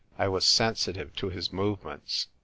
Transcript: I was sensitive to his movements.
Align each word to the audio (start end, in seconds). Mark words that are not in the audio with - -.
I 0.17 0.29
was 0.29 0.45
sensitive 0.45 1.15
to 1.17 1.29
his 1.29 1.53
movements. 1.53 2.25